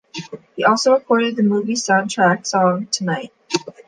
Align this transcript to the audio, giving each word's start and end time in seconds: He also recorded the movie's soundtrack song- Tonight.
He 0.55 0.63
also 0.63 0.93
recorded 0.93 1.35
the 1.35 1.43
movie's 1.43 1.85
soundtrack 1.85 2.47
song- 2.47 2.87
Tonight. 2.91 3.31